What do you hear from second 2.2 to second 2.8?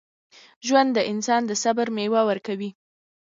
ورکوي.